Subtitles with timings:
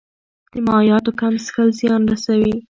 [0.53, 2.53] د مایعاتو کم څښل زیان رسوي.